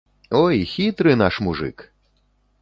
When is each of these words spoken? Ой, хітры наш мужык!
Ой, 0.43 0.55
хітры 0.71 1.11
наш 1.23 1.39
мужык! 1.49 1.85